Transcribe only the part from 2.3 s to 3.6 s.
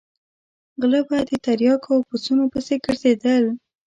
پسې ګرځېدل.